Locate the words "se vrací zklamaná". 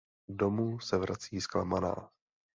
0.79-2.09